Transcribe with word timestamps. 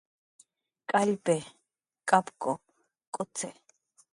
K'allpi, 0.89 1.35
k'apku, 2.07 2.51
k'ucxi 3.13 3.49